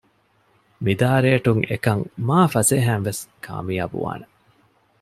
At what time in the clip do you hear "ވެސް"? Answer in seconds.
3.07-3.21